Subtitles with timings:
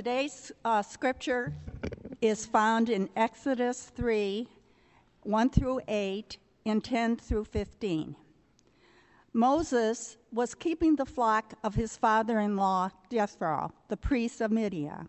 [0.00, 1.52] today's uh, scripture
[2.22, 4.48] is found in Exodus 3
[5.24, 8.16] 1 through 8 and 10 through 15.
[9.34, 15.06] Moses was keeping the flock of his father in law, Jethro, the priest of Midian.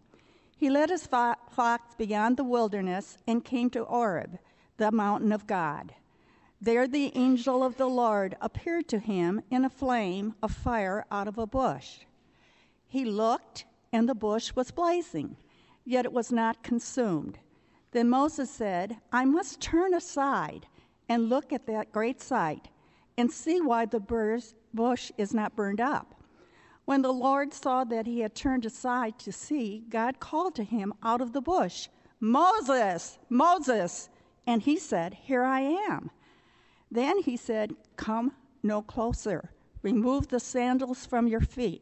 [0.58, 4.40] He led his flocks beyond the wilderness and came to Horeb,
[4.76, 5.96] the mountain of God.
[6.60, 11.30] There the angel of the Lord appeared to him in a flame of fire out
[11.30, 12.00] of a bush.
[12.90, 15.36] He looked, and the bush was blazing,
[15.86, 17.40] yet it was not consumed.
[17.92, 20.66] Then Moses said, I must turn aside
[21.10, 22.70] and look at that great sight
[23.18, 26.16] and see why the bush is not burned up.
[26.86, 30.94] When the Lord saw that he had turned aside to see, God called to him
[31.04, 31.88] out of the bush,
[32.20, 34.10] Moses, Moses.
[34.48, 36.10] And he said, Here I am.
[36.90, 38.34] Then he said, Come
[38.64, 39.52] no closer.
[39.84, 41.82] Remove the sandals from your feet,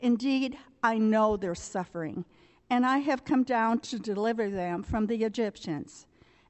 [0.00, 2.24] Indeed, I know their suffering
[2.68, 6.06] and I have come down to deliver them from the Egyptians,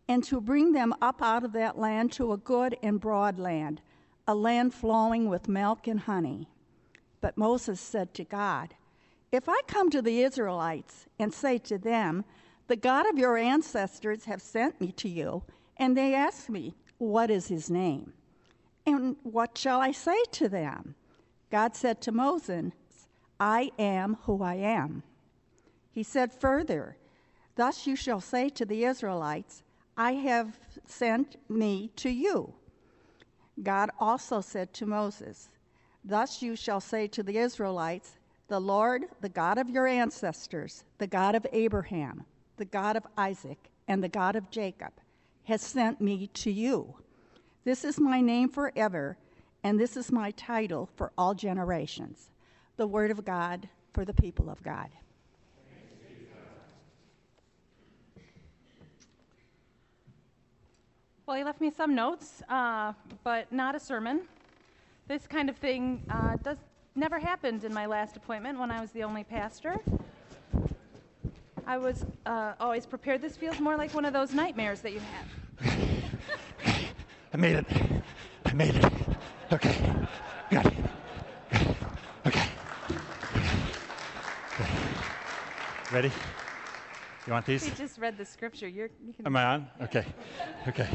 [0.09, 3.83] and to bring them up out of that land to a good and broad land,
[4.27, 6.49] a land flowing with milk and honey.
[7.21, 8.75] But Moses said to God,
[9.31, 12.25] If I come to the Israelites and say to them,
[12.69, 15.43] The God of your ancestors have sent me to you,
[15.77, 18.15] and they ask me, What is his name?
[18.87, 20.95] And what shall I say to them?
[21.51, 22.73] God said to Moses,
[23.39, 25.03] I am who I am.
[25.91, 26.97] He said further,
[27.55, 29.63] Thus you shall say to the Israelites,
[29.97, 32.53] I have sent me to you.
[33.63, 35.49] God also said to Moses,
[36.05, 41.07] Thus you shall say to the Israelites, The Lord, the God of your ancestors, the
[41.07, 42.25] God of Abraham,
[42.59, 44.93] the God of Isaac, and the God of Jacob,
[45.45, 46.97] has sent me to you.
[47.65, 49.17] This is my name forever,
[49.65, 52.31] and this is my title for all generations.
[52.77, 54.89] The word of God for the people of God.
[61.27, 62.93] Well, he left me some notes, uh,
[63.25, 64.23] but not a sermon.
[65.09, 66.59] This kind of thing uh, does
[66.95, 69.79] never happened in my last appointment when I was the only pastor.
[71.67, 73.21] I was uh, always prepared.
[73.21, 75.71] This feels more like one of those nightmares that you have.
[77.35, 77.67] I made it.
[78.45, 78.93] I made it.
[79.53, 80.07] Okay.
[80.51, 80.75] Got it.
[82.27, 82.49] Okay.
[85.97, 86.13] Ready?
[87.27, 87.65] You want these?
[87.65, 88.69] He just read the scripture.
[88.69, 89.25] You're, you can...
[89.25, 89.67] Am I on?
[89.81, 90.05] Okay.
[90.69, 90.89] Okay.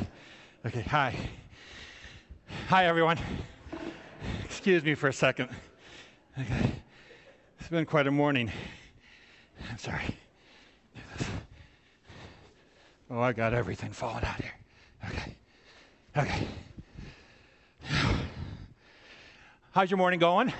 [0.63, 0.81] Okay.
[0.83, 1.15] Hi.
[2.67, 3.17] Hi, everyone.
[4.45, 5.49] Excuse me for a second.
[6.39, 6.71] Okay.
[7.59, 8.51] It's been quite a morning.
[9.71, 10.15] I'm sorry.
[13.09, 14.53] Oh, I got everything falling out here.
[15.09, 15.35] Okay.
[16.15, 16.47] Okay.
[19.71, 20.53] How's your morning going?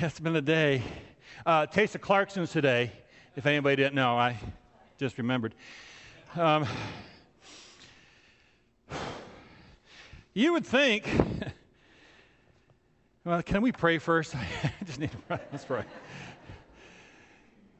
[0.00, 0.82] It's been a day.
[1.46, 2.90] Uh, Taste of Clarkston's today,
[3.36, 4.36] if anybody didn't know, I
[4.98, 5.54] just remembered.
[6.34, 6.66] Um,
[10.34, 11.08] you would think,
[13.24, 14.34] well, can we pray first?
[14.64, 15.38] I just need to pray.
[15.52, 15.84] Let's pray.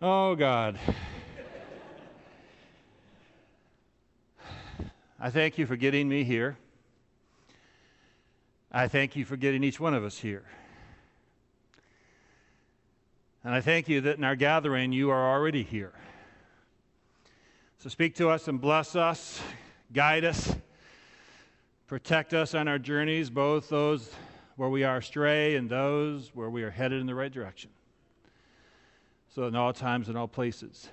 [0.01, 0.79] Oh, God.
[5.19, 6.57] I thank you for getting me here.
[8.71, 10.45] I thank you for getting each one of us here.
[13.45, 15.93] And I thank you that in our gathering, you are already here.
[17.79, 19.39] So speak to us and bless us,
[19.93, 20.57] guide us,
[21.87, 24.11] protect us on our journeys, both those
[24.57, 27.69] where we are astray and those where we are headed in the right direction.
[29.35, 30.89] So in all times and all places,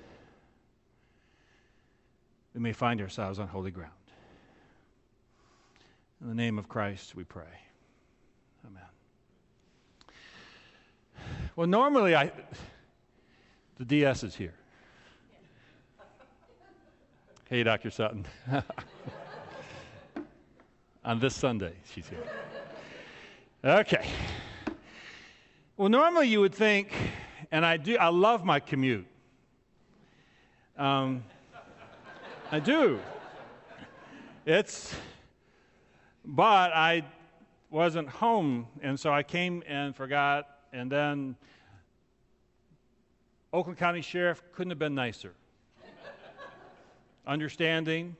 [2.53, 3.93] we may find ourselves on holy ground.
[6.21, 7.61] In the name of Christ, we pray.
[11.55, 12.31] Well, normally I,
[13.77, 14.53] the DS is here.
[17.49, 17.89] Hey, Dr.
[17.89, 18.25] Sutton.
[21.03, 22.23] On this Sunday, she's here.
[23.65, 24.07] Okay.
[25.75, 26.93] Well, normally you would think,
[27.51, 29.05] and I do, I love my commute.
[30.77, 31.25] Um,
[32.49, 32.97] I do.
[34.45, 34.95] It's,
[36.23, 37.03] but I
[37.69, 41.35] wasn't home, and so I came and forgot and then
[43.53, 45.33] Oakland County Sheriff couldn't have been nicer.
[47.27, 48.15] Understanding,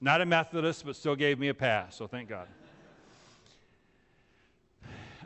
[0.00, 2.48] not a Methodist, but still gave me a pass, so thank God.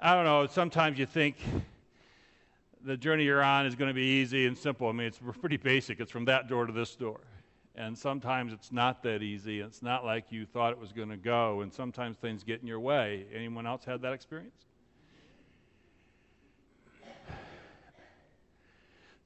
[0.00, 1.36] I don't know, sometimes you think
[2.84, 4.88] the journey you're on is going to be easy and simple.
[4.88, 5.98] I mean, it's pretty basic.
[5.98, 7.18] It's from that door to this door.
[7.74, 9.60] And sometimes it's not that easy.
[9.60, 11.62] It's not like you thought it was going to go.
[11.62, 13.26] And sometimes things get in your way.
[13.34, 14.65] Anyone else had that experience?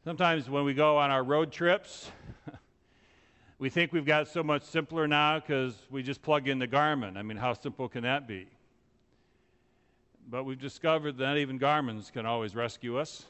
[0.02, 2.10] Sometimes when we go on our road trips,
[3.58, 7.18] we think we've got so much simpler now because we just plug in the Garmin.
[7.18, 8.46] I mean, how simple can that be?
[10.26, 13.26] But we've discovered that even Garmin's can always rescue us.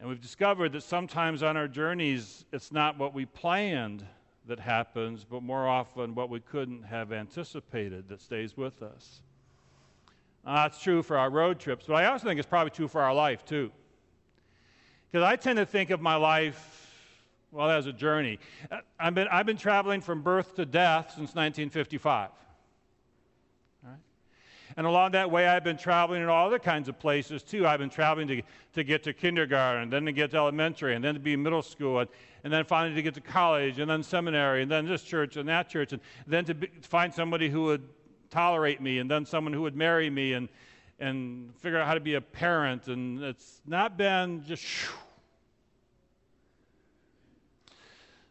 [0.00, 4.04] And we've discovered that sometimes on our journeys, it's not what we planned
[4.48, 9.22] that happens, but more often what we couldn't have anticipated that stays with us.
[10.44, 13.00] Uh, that's true for our road trips, but I also think it's probably true for
[13.00, 13.70] our life, too.
[15.10, 16.90] Because I tend to think of my life,
[17.52, 18.38] well, as a journey.
[18.70, 22.30] Uh, I've been, I've been traveling from birth to death since 1955.
[24.76, 27.66] And along that way, I've been traveling in all other kinds of places too.
[27.66, 28.42] I've been traveling to,
[28.74, 32.00] to get to kindergarten, then to get to elementary, and then to be middle school,
[32.00, 32.10] and,
[32.44, 35.48] and then finally to get to college, and then seminary, and then this church and
[35.48, 37.82] that church, and then to be, find somebody who would
[38.32, 40.48] tolerate me, and then someone who would marry me, and,
[40.98, 42.88] and figure out how to be a parent.
[42.88, 44.62] And it's not been just.
[44.62, 44.92] Shoo.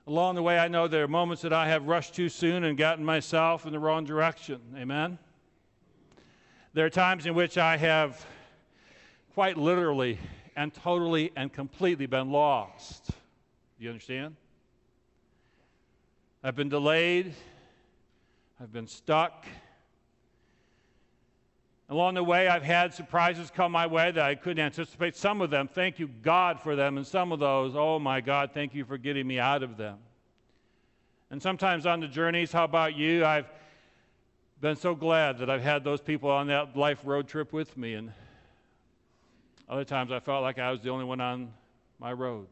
[0.07, 2.75] Along the way, I know there are moments that I have rushed too soon and
[2.75, 4.59] gotten myself in the wrong direction.
[4.75, 5.19] Amen?
[6.74, 8.25] There are times in which I have
[9.36, 10.18] quite literally
[10.56, 13.07] and totally and completely been lost.
[13.07, 13.13] Do
[13.86, 14.36] you understand?
[16.44, 17.33] I've been delayed,
[18.59, 19.45] I've been stuck.
[21.91, 25.13] Along the way, I've had surprises come my way that I couldn't anticipate.
[25.13, 26.95] Some of them, thank you, God, for them.
[26.95, 29.97] And some of those, oh my God, thank you for getting me out of them.
[31.31, 33.25] And sometimes on the journeys, how about you?
[33.25, 33.51] I've
[34.61, 37.95] been so glad that I've had those people on that life road trip with me.
[37.95, 38.13] And
[39.67, 41.51] other times I felt like I was the only one on
[41.99, 42.47] my road.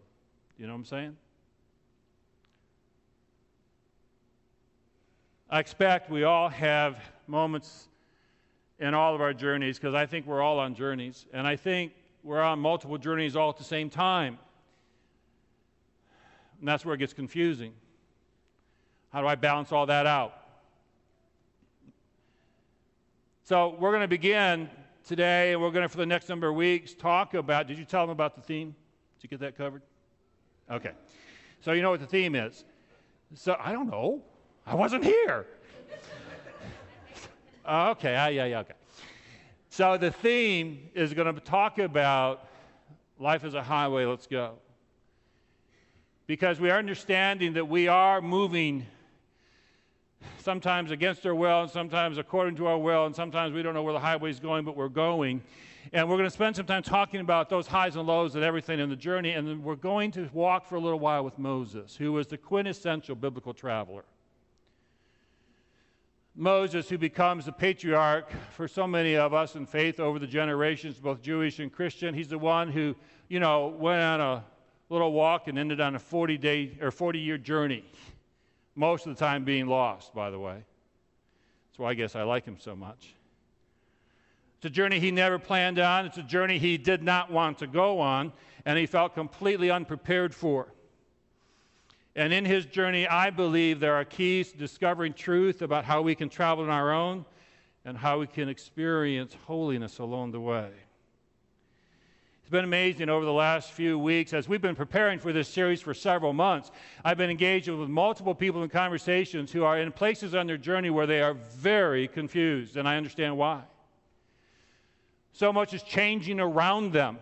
[0.58, 1.18] You know what I'm saying?
[5.50, 7.88] I expect we all have moments
[8.80, 11.26] in all of our journeys because I think we're all on journeys.
[11.34, 11.92] And I think
[12.24, 14.38] we're on multiple journeys all at the same time.
[16.60, 17.74] And that's where it gets confusing.
[19.12, 20.34] How do I balance all that out?
[23.44, 24.70] So we're going to begin
[25.06, 27.68] today, and we're going to, for the next number of weeks, talk about.
[27.68, 28.76] Did you tell them about the theme?
[29.18, 29.82] Did you get that covered?
[30.70, 30.92] Okay.
[31.62, 32.64] So you know what the theme is.
[33.34, 34.22] So I don't know.
[34.68, 35.48] I wasn't here.
[37.70, 38.16] Uh, okay.
[38.16, 38.74] Uh, yeah, yeah, okay.
[39.70, 42.48] So the theme is going to talk about
[43.20, 44.06] life as a highway.
[44.06, 44.56] Let's go.
[46.26, 48.86] Because we are understanding that we are moving
[50.40, 53.84] sometimes against our will, and sometimes according to our will, and sometimes we don't know
[53.84, 55.42] where the highway is going, but we're going.
[55.94, 58.80] And we're going to spend some time talking about those highs and lows and everything
[58.80, 59.32] in the journey.
[59.32, 62.38] And then we're going to walk for a little while with Moses, who was the
[62.38, 64.04] quintessential biblical traveler.
[66.40, 70.98] Moses, who becomes the patriarch for so many of us in faith over the generations,
[70.98, 72.14] both Jewish and Christian.
[72.14, 72.96] He's the one who,
[73.28, 74.46] you know, went on a
[74.88, 77.84] little walk and ended on a 40 day or 40 year journey
[78.74, 80.64] most of the time being lost, by the way.
[81.72, 83.16] That's why I guess I like him so much.
[84.60, 87.68] It's a journey he never planned on, it's a journey he did not want to
[87.68, 88.32] go on,
[88.64, 90.74] and he felt completely unprepared for.
[92.20, 96.16] And in his journey, I believe there are keys to discovering truth about how we
[96.16, 97.24] can travel on our own
[97.86, 100.70] and how we can experience holiness along the way.
[102.42, 105.82] It's been amazing over the last few weeks as we've been preparing for this series
[105.82, 106.72] for several months.
[107.06, 110.90] I've been engaged with multiple people in conversations who are in places on their journey
[110.90, 113.62] where they are very confused, and I understand why.
[115.32, 117.20] So much is changing around them.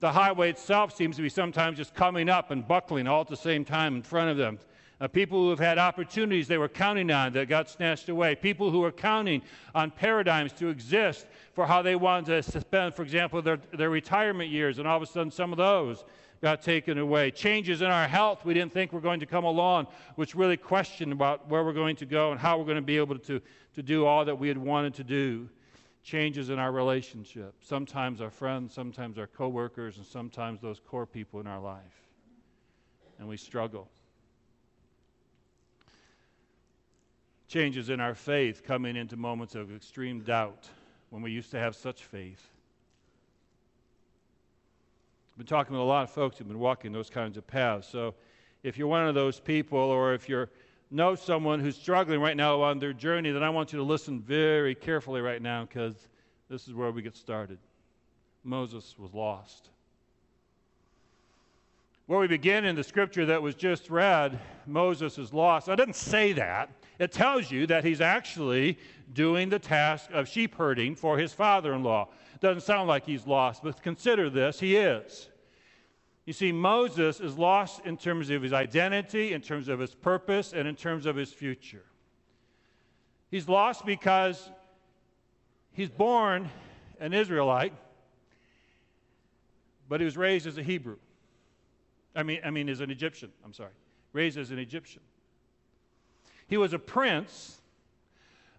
[0.00, 3.36] The highway itself seems to be sometimes just coming up and buckling all at the
[3.36, 4.58] same time in front of them.
[4.98, 8.34] Uh, people who have had opportunities they were counting on that got snatched away.
[8.34, 9.42] People who were counting
[9.74, 14.50] on paradigms to exist for how they wanted to spend, for example, their, their retirement
[14.50, 16.04] years, and all of a sudden some of those
[16.42, 17.30] got taken away.
[17.30, 21.12] Changes in our health we didn't think were going to come along, which really questioned
[21.12, 23.40] about where we're going to go and how we're going to be able to,
[23.74, 25.48] to do all that we had wanted to do.
[26.02, 27.54] Changes in our relationship.
[27.60, 32.08] Sometimes our friends, sometimes our coworkers, and sometimes those core people in our life.
[33.18, 33.88] And we struggle.
[37.48, 40.68] Changes in our faith coming into moments of extreme doubt
[41.10, 42.48] when we used to have such faith.
[45.32, 47.88] I've been talking with a lot of folks who've been walking those kinds of paths.
[47.88, 48.14] So
[48.62, 50.46] if you're one of those people, or if you
[50.90, 54.20] know someone who's struggling right now on their journey, then I want you to listen
[54.20, 56.08] very carefully right now because
[56.48, 57.58] this is where we get started.
[58.42, 59.68] Moses was lost.
[62.06, 65.68] Where we begin in the scripture that was just read, Moses is lost.
[65.68, 66.70] I didn't say that.
[66.98, 68.78] It tells you that he's actually
[69.14, 72.08] doing the task of sheep herding for his father in law.
[72.40, 75.28] Doesn't sound like he's lost, but consider this he is.
[76.30, 80.52] You see, Moses is lost in terms of his identity, in terms of his purpose,
[80.52, 81.82] and in terms of his future.
[83.32, 84.48] He's lost because
[85.72, 86.48] he's born
[87.00, 87.72] an Israelite,
[89.88, 90.98] but he was raised as a Hebrew.
[92.14, 93.74] I mean, I mean, as an Egyptian, I'm sorry.
[94.12, 95.02] Raised as an Egyptian.
[96.46, 97.60] He was a prince,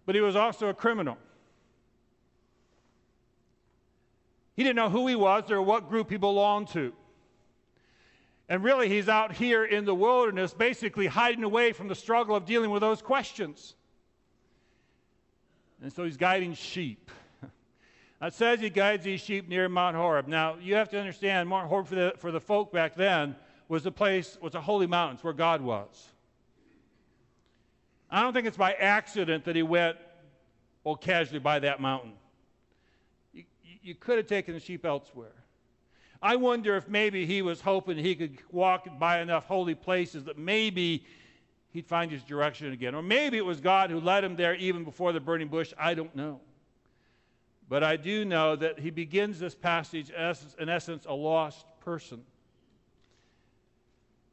[0.06, 1.18] but he was also a criminal.
[4.58, 6.92] He didn't know who he was or what group he belonged to.
[8.52, 12.44] And really, he's out here in the wilderness, basically hiding away from the struggle of
[12.44, 13.76] dealing with those questions.
[15.82, 17.10] And so he's guiding sheep.
[18.22, 20.28] It says he guides these sheep near Mount Horeb.
[20.28, 23.38] Now, you have to understand, Mount Horeb for the, for the folk back then
[23.70, 25.16] was a place, was a holy mountain.
[25.16, 26.10] It's where God was.
[28.10, 29.96] I don't think it's by accident that he went,
[30.84, 32.12] well, casually by that mountain.
[33.34, 33.46] You,
[33.82, 35.41] you could have taken the sheep elsewhere.
[36.22, 40.38] I wonder if maybe he was hoping he could walk by enough holy places that
[40.38, 41.04] maybe
[41.72, 42.94] he'd find his direction again.
[42.94, 45.74] Or maybe it was God who led him there even before the burning bush.
[45.80, 46.40] I don't know.
[47.68, 52.22] But I do know that he begins this passage as, in essence, a lost person.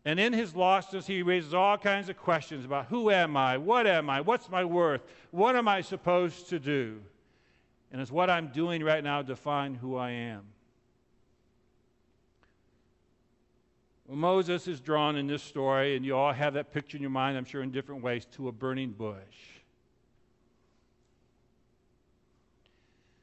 [0.04, 3.56] And in his lostness, he raises all kinds of questions about who am I?
[3.56, 4.20] What am I?
[4.20, 5.02] What's my worth?
[5.30, 7.00] What am I supposed to do?
[7.92, 10.42] And is what I'm doing right now define who I am?
[14.08, 17.36] Moses is drawn in this story, and you all have that picture in your mind,
[17.36, 19.58] I'm sure, in different ways, to a burning bush.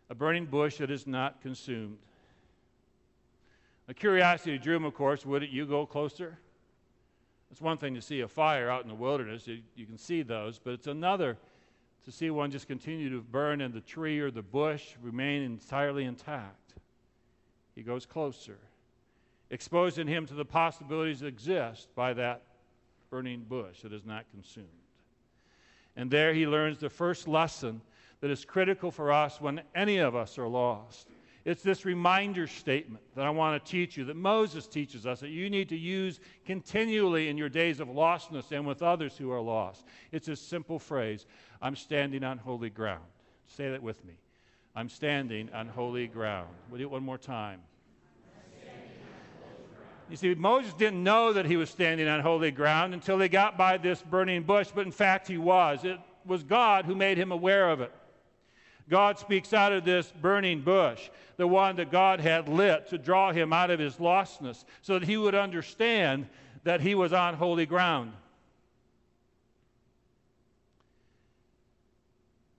[0.09, 1.97] a burning bush that is not consumed.
[3.87, 5.25] A curiosity drew him, of course.
[5.25, 6.37] Wouldn't you go closer?
[7.51, 10.23] It's one thing to see a fire out in the wilderness, you, you can see
[10.23, 11.37] those, but it's another
[12.03, 16.05] to see one just continue to burn and the tree or the bush remain entirely
[16.05, 16.73] intact.
[17.75, 18.57] He goes closer,
[19.49, 22.43] exposing him to the possibilities that exist by that
[23.09, 24.67] burning bush that is not consumed.
[25.95, 27.81] And there he learns the first lesson
[28.21, 31.07] that is critical for us when any of us are lost.
[31.45, 35.29] It's this reminder statement that I want to teach you that Moses teaches us that
[35.29, 39.39] you need to use continually in your days of lostness and with others who are
[39.39, 39.85] lost.
[40.11, 41.27] It's a simple phrase
[41.61, 43.03] I'm standing on holy ground.
[43.45, 44.13] Say that with me.
[44.75, 46.49] I'm standing on holy ground.
[46.69, 47.61] We'll do it one more time.
[50.09, 53.57] You see, Moses didn't know that he was standing on holy ground until he got
[53.57, 55.83] by this burning bush, but in fact he was.
[55.83, 57.91] It was God who made him aware of it.
[58.87, 63.31] God speaks out of this burning bush, the one that God had lit to draw
[63.31, 66.27] him out of his lostness, so that he would understand
[66.63, 68.13] that he was on holy ground.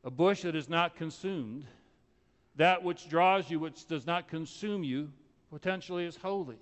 [0.02, 1.64] A bush that is not consumed,
[2.56, 5.12] that which draws you, which does not consume you,
[5.50, 6.56] potentially is holy.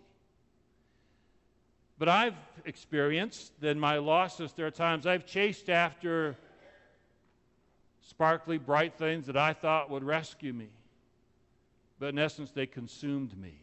[1.98, 2.34] But I've
[2.64, 6.36] experienced in my losses, there are times I've chased after
[8.02, 10.68] sparkly, bright things that I thought would rescue me.
[11.98, 13.54] But in essence, they consumed me.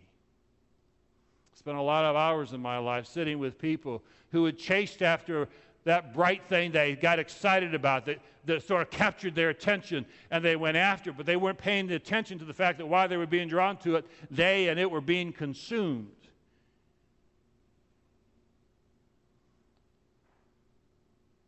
[1.53, 5.47] Spent a lot of hours in my life sitting with people who had chased after
[5.83, 10.43] that bright thing they got excited about, that, that sort of captured their attention, and
[10.43, 13.17] they went after it, but they weren't paying attention to the fact that while they
[13.17, 16.11] were being drawn to it, they and it were being consumed.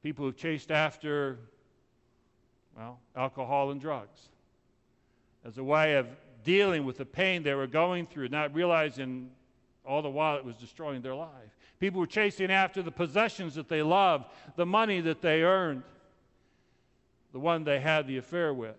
[0.03, 1.39] People who chased after
[2.77, 4.29] well, alcohol and drugs.
[5.45, 6.07] As a way of
[6.43, 9.29] dealing with the pain they were going through, not realizing
[9.85, 11.29] all the while it was destroying their life.
[11.79, 15.83] People were chasing after the possessions that they loved, the money that they earned,
[17.33, 18.77] the one they had the affair with.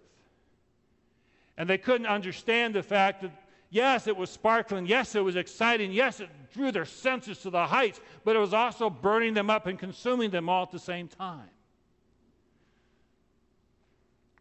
[1.56, 3.30] And they couldn't understand the fact that,
[3.74, 7.66] yes, it was sparkling, yes, it was exciting, yes, it drew their senses to the
[7.66, 11.08] heights, but it was also burning them up and consuming them all at the same
[11.08, 11.50] time.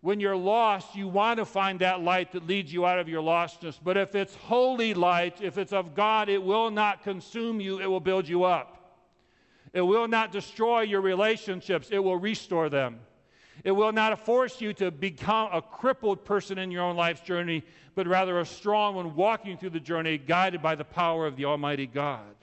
[0.01, 3.23] When you're lost, you want to find that light that leads you out of your
[3.23, 3.79] lostness.
[3.81, 7.87] But if it's holy light, if it's of God, it will not consume you, it
[7.87, 8.99] will build you up.
[9.71, 12.99] It will not destroy your relationships, it will restore them.
[13.63, 17.63] It will not force you to become a crippled person in your own life's journey,
[17.95, 21.45] but rather a strong one walking through the journey, guided by the power of the
[21.45, 22.35] Almighty God.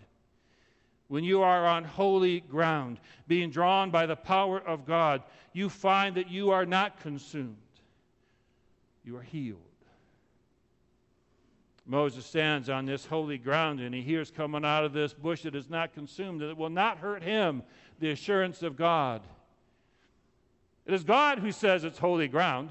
[1.09, 5.23] When you are on holy ground, being drawn by the power of God,
[5.53, 7.57] you find that you are not consumed,
[9.05, 9.59] you are healed.
[11.85, 15.57] Moses stands on this holy ground and he hears coming out of this bush that
[15.57, 17.65] is not consumed, that it will not hurt him,
[17.99, 19.23] the assurance of God.
[20.87, 22.71] It is God who says it's holy ground.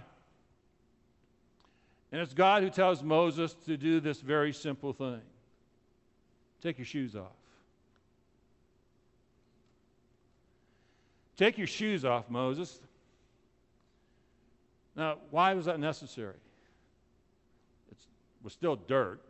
[2.12, 5.22] And it's God who tells Moses to do this very simple thing
[6.62, 7.32] take your shoes off.
[11.38, 12.80] Take your shoes off, Moses.
[14.94, 16.36] Now, why was that necessary?
[17.90, 17.98] It
[18.44, 19.22] was still dirt.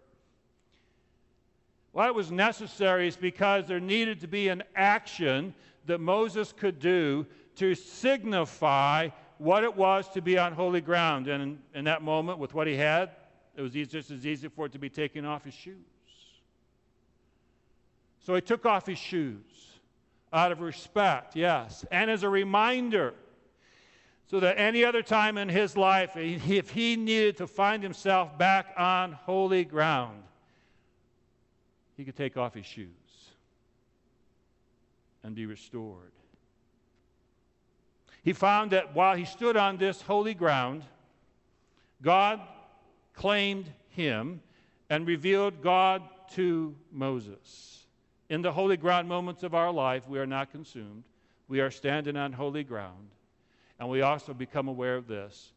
[1.92, 5.54] Why it was necessary is because there needed to be an action
[5.86, 11.28] that Moses could do to signify what it was to be on holy ground.
[11.28, 13.12] And in, in that moment, with what he had,
[13.56, 15.76] it was just as easy for it to be taking off his shoes.
[18.26, 19.80] So he took off his shoes
[20.32, 23.16] out of respect, yes, and as a reminder
[24.30, 28.68] so that any other time in his life, if he needed to find himself back
[28.78, 30.22] on holy ground,
[31.98, 32.90] he could take off his shoes
[35.24, 36.12] and be restored.
[38.24, 40.84] He found that while he stood on this holy ground,
[42.02, 42.40] God
[43.14, 44.42] claimed him
[44.90, 47.86] and revealed God to Moses.
[48.30, 51.04] In the holy ground moments of our life, we are not consumed.
[51.48, 53.10] We are standing on holy ground.
[53.80, 55.52] And we also become aware of this.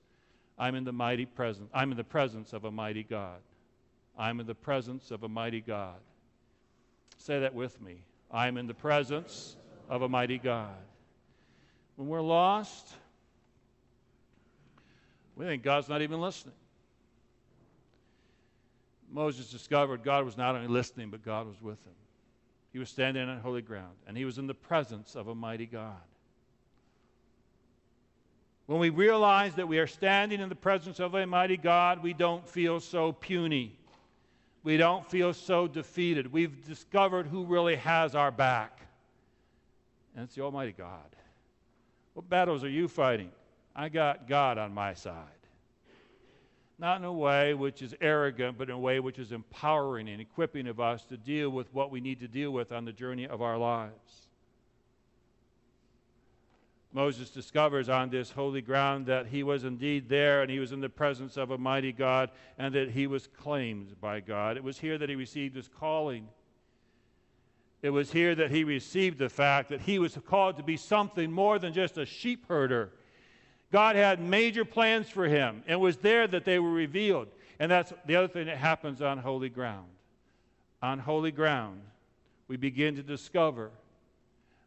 [0.59, 1.69] I'm in the mighty presence.
[1.75, 3.41] I'm in the presence of a mighty God.
[4.17, 5.99] I'm in the presence of a mighty God.
[7.19, 7.97] Say that with me.
[8.31, 9.57] I'm in the presence
[9.89, 10.75] of a mighty God.
[11.97, 12.89] When we're lost,
[15.37, 16.55] we think God's not even listening.
[19.11, 21.93] Moses discovered God was not only listening, but God was with him.
[22.73, 25.67] He was standing on holy ground, and he was in the presence of a mighty
[25.67, 26.01] God.
[28.67, 32.15] When we realize that we are standing in the presence of a mighty God, we
[32.15, 33.77] don't feel so puny.
[34.65, 36.33] We don't feel so defeated.
[36.33, 38.81] We've discovered who really has our back,
[40.15, 41.17] and it's the Almighty God.
[42.15, 43.31] What battles are you fighting?
[43.75, 45.27] I got God on my side.
[46.79, 50.21] Not in a way which is arrogant, but in a way which is empowering and
[50.21, 53.27] equipping of us to deal with what we need to deal with on the journey
[53.27, 54.27] of our lives.
[56.93, 60.81] Moses discovers on this holy ground that he was indeed there and he was in
[60.81, 64.59] the presence of a mighty God and that he was claimed by God.
[64.59, 66.29] It was here that he received his calling.
[67.83, 71.33] It was here that he received the fact that he was called to be something
[71.33, 72.93] more than just a sheep herder.
[73.73, 77.27] God had major plans for him, and it was there that they were revealed.
[77.59, 79.89] And that's the other thing that happens on holy ground.
[80.81, 81.81] On holy ground,
[82.47, 83.71] we begin to discover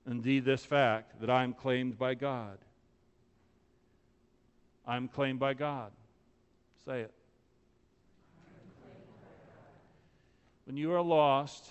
[0.05, 2.57] indeed this fact that I am claimed by God.
[4.85, 5.91] I'm claimed by God.
[6.85, 7.11] Say it.
[10.65, 11.65] When you are lost,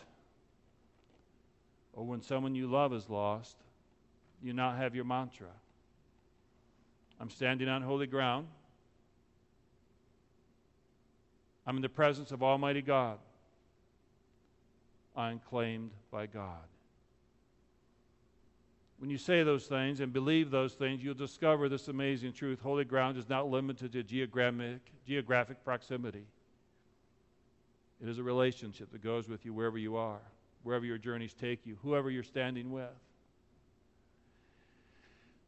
[1.96, 3.56] or when someone you love is lost,
[4.42, 5.48] you now have your mantra.
[7.20, 8.46] I'm standing on holy ground.
[11.66, 13.18] I'm in the presence of Almighty God.
[15.16, 16.66] I'm claimed by God.
[18.98, 22.60] When you say those things and believe those things, you'll discover this amazing truth.
[22.60, 26.26] Holy ground is not limited to geographic, geographic proximity,
[28.02, 30.20] it is a relationship that goes with you wherever you are
[30.64, 32.88] wherever your journeys take you, whoever you're standing with.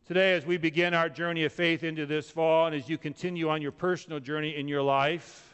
[0.06, 3.48] Today, as we begin our journey of faith into this fall, and as you continue
[3.48, 5.52] on your personal journey in your life,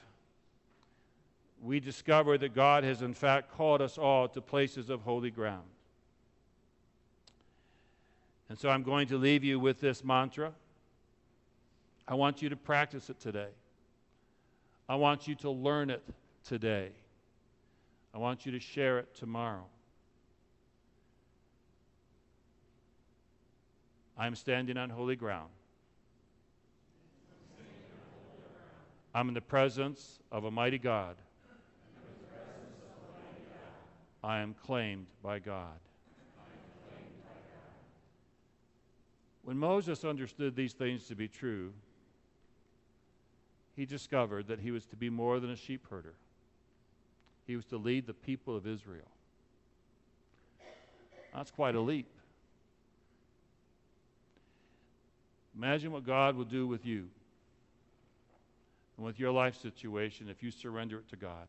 [1.62, 5.62] we discover that God has, in fact, called us all to places of holy ground.
[8.50, 10.52] And so I'm going to leave you with this mantra.
[12.06, 13.48] I want you to practice it today.
[14.88, 16.02] I want you to learn it
[16.44, 16.90] today.
[18.14, 19.64] I want you to share it tomorrow.
[24.18, 25.50] I'm standing on holy ground.
[29.14, 31.16] I'm in the presence of a mighty God.
[34.24, 35.78] I am claimed by God.
[39.44, 41.72] When Moses understood these things to be true,
[43.74, 46.14] he discovered that he was to be more than a sheep herder.
[47.46, 49.08] He was to lead the people of Israel.
[51.34, 52.06] That's quite a leap.
[55.56, 57.08] Imagine what God will do with you
[58.96, 61.46] and with your life situation if you surrender it to God.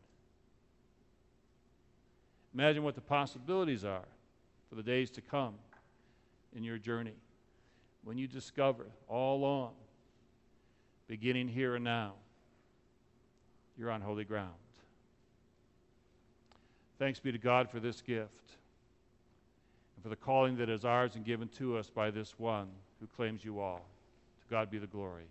[2.54, 4.06] Imagine what the possibilities are
[4.68, 5.54] for the days to come
[6.54, 7.14] in your journey
[8.04, 9.72] when you discover all along,
[11.08, 12.12] beginning here and now,
[13.76, 14.52] you're on holy ground.
[17.04, 18.56] Thanks be to God for this gift
[19.94, 22.66] and for the calling that is ours and given to us by this one
[22.98, 23.84] who claims you all.
[24.40, 25.26] To God be the glory.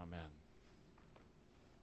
[0.00, 0.43] Amen.